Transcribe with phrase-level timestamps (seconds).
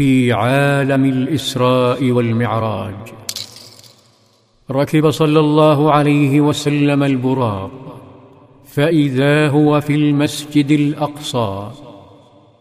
[0.00, 2.94] في عالم الإسراء والمعراج.
[4.70, 7.70] ركب صلى الله عليه وسلم البراق
[8.64, 11.70] فإذا هو في المسجد الأقصى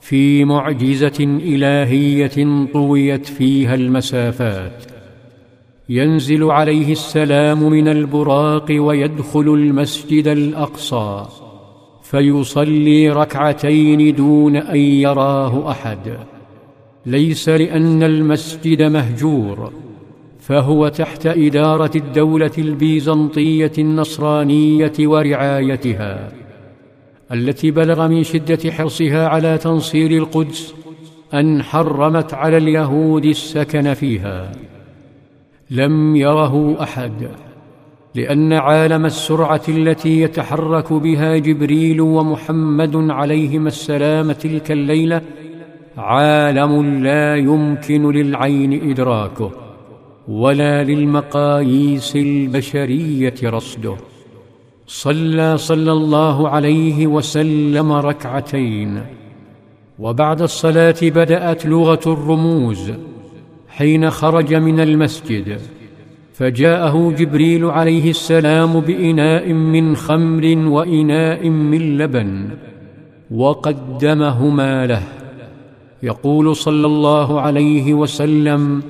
[0.00, 4.84] في معجزة إلهية طويت فيها المسافات.
[5.88, 11.26] ينزل عليه السلام من البراق ويدخل المسجد الأقصى
[12.02, 16.18] فيصلي ركعتين دون أن يراه أحد.
[17.08, 19.72] ليس لأن المسجد مهجور
[20.40, 26.32] فهو تحت إدارة الدولة البيزنطية النصرانية ورعايتها
[27.32, 30.74] التي بلغ من شدة حرصها على تنصير القدس
[31.34, 34.52] أن حرمت على اليهود السكن فيها.
[35.70, 37.28] لم يره أحد
[38.14, 45.22] لأن عالم السرعة التي يتحرك بها جبريل ومحمد عليهما السلام تلك الليلة
[45.98, 49.50] عالم لا يمكن للعين إدراكه
[50.28, 53.96] ولا للمقاييس البشرية رصده.
[54.86, 59.02] صلى صلى الله عليه وسلم ركعتين
[59.98, 62.92] وبعد الصلاة بدأت لغة الرموز
[63.68, 65.60] حين خرج من المسجد.
[66.32, 72.48] فجاءه جبريل عليه السلام بإناء من خمر وإناء من لبن
[73.30, 75.02] وقدمهما له.
[76.02, 78.82] يقول صلى الله عليه وسلم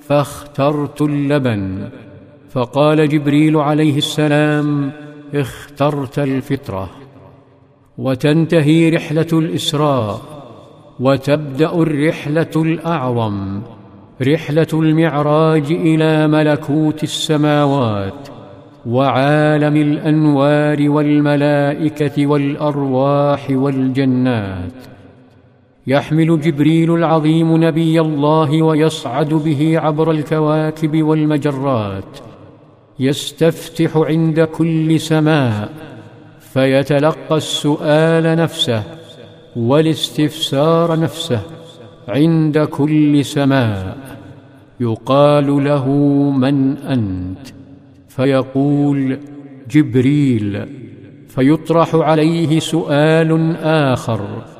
[0.00, 1.88] فاخترت اللبن.
[2.50, 4.92] فقال جبريل عليه السلام
[5.34, 6.90] اخترت الفطرة.
[7.98, 10.20] وتنتهي رحلة الإسراء
[11.00, 13.60] وتبدأ الرحلة الأعظم
[14.22, 18.28] رحلة المعراج إلى ملكوت السماوات
[18.86, 24.93] وعالم الأنوار والملائكة والأرواح والجنات.
[25.86, 32.18] يحمل جبريل العظيم نبي الله ويصعد به عبر الكواكب والمجرات.
[32.98, 35.72] يستفتح عند كل سماء
[36.40, 38.82] فيتلقى السؤال نفسه
[39.56, 41.40] والاستفسار نفسه
[42.08, 43.96] عند كل سماء.
[44.80, 45.88] يقال له
[46.30, 47.48] من أنت؟
[48.08, 49.18] فيقول
[49.70, 50.66] جبريل.
[51.28, 54.53] فيطرح عليه سؤال آخر.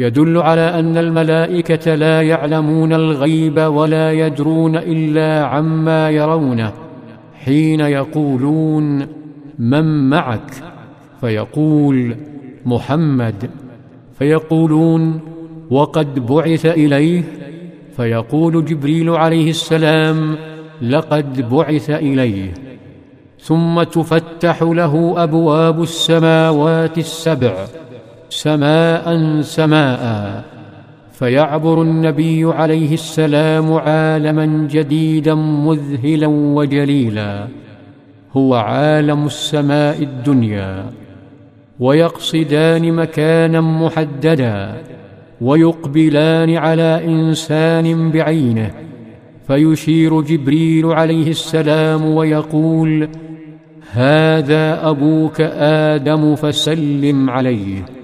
[0.00, 6.72] يدل على أن الملائكة لا يعلمون الغيب ولا يدرون إلا عما يرونه
[7.44, 9.06] حين يقولون
[9.58, 10.50] من معك؟
[11.20, 12.16] فيقول
[12.66, 13.50] محمد.
[14.18, 15.20] فيقولون
[15.70, 17.22] وقد بعث إليه؟
[17.96, 20.36] فيقول جبريل عليه السلام
[20.82, 22.54] لقد بعث إليه.
[23.40, 27.66] ثم تفتح له أبواب السماوات السبع.
[28.30, 30.44] سماء سماء
[31.12, 37.46] فيعبر النبي عليه السلام عالما جديدا مذهلا وجليلا
[38.36, 40.84] هو عالم السماء الدنيا
[41.80, 44.74] ويقصدان مكانا محددا
[45.40, 48.70] ويقبلان على إنسان بعينه
[49.46, 53.08] فيشير جبريل عليه السلام ويقول
[53.92, 55.40] هذا أبوك
[55.90, 57.99] آدم فسلم عليه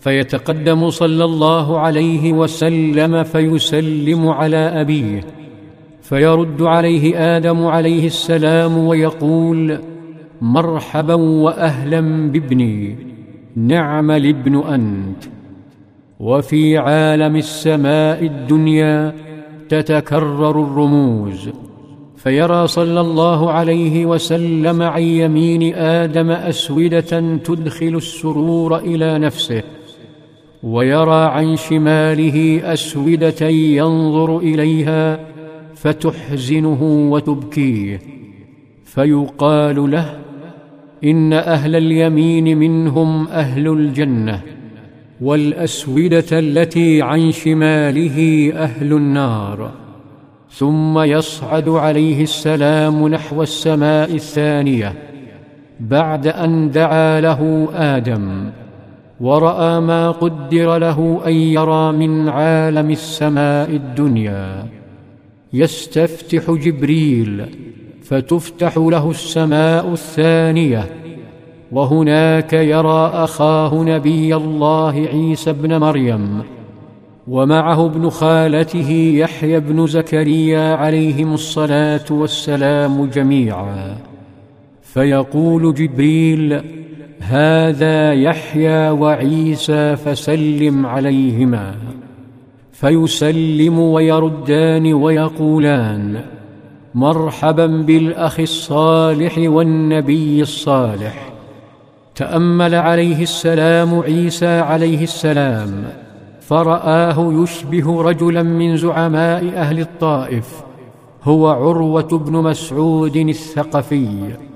[0.00, 5.24] فيتقدم صلى الله عليه وسلم فيسلم على أبيه
[6.02, 9.78] فيرد عليه آدم عليه السلام ويقول
[10.42, 12.96] مرحبا وأهلا بابني
[13.56, 15.24] نعم الابن أنت.
[16.20, 19.14] وفي عالم السماء الدنيا
[19.68, 21.50] تتكرر الرموز.
[22.16, 29.62] فيرى صلى الله عليه وسلم عن يمين آدم أسودة تدخل السرور إلى نفسه.
[30.62, 35.20] ويرى عن شماله أسودة ينظر إليها
[35.74, 36.82] فتحزنه
[37.12, 38.00] وتبكيه
[38.84, 40.18] فيقال له
[41.04, 44.40] إن أهل اليمين منهم أهل الجنة
[45.20, 49.70] والأسودة التي عن شماله أهل النار.
[50.50, 54.94] ثم يصعد عليه السلام نحو السماء الثانية
[55.80, 58.50] بعد أن دعا له آدم.
[59.20, 64.66] ورأى ما قدر له أن يرى من عالم السماء الدنيا.
[65.52, 67.44] يستفتح جبريل
[68.02, 70.90] فتفتح له السماء الثانية.
[71.72, 76.42] وهناك يرى أخاه نبي الله عيسى ابن مريم
[77.28, 83.96] ومعه ابن خالته يحيى بن زكريا عليهم الصلاة والسلام جميعا.
[84.82, 86.60] فيقول جبريل
[87.20, 91.74] هذا يحيى وعيسى فسلم عليهما
[92.72, 96.20] فيسلم ويردان ويقولان
[96.94, 101.32] مرحبا بالأخ الصالح والنبي الصالح.
[102.14, 105.84] تأمل عليه السلام عيسى عليه السلام
[106.40, 110.62] فرآه يشبه رجلا من زعماء أهل الطائف
[111.22, 114.49] هو عروة بن مسعود الثقفي.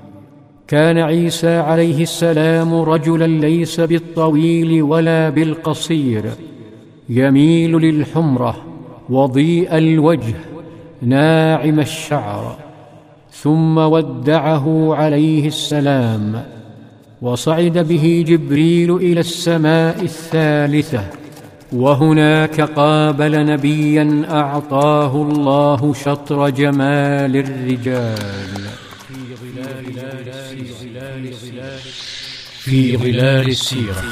[0.67, 6.23] كان عيسى عليه السلام رجلا ليس بالطويل ولا بالقصير.
[7.09, 8.55] يميل للحمرة
[9.09, 10.35] وضيء الوجه
[11.01, 12.57] ناعم الشعر
[13.31, 16.43] ثم ودعه عليه السلام
[17.21, 21.03] وصعد به جبريل إلى السماء الثالثة
[21.73, 28.84] وهناك قابل نبيا أعطاه الله شطر جمال الرجال.
[32.59, 34.03] في ظلال السيرة.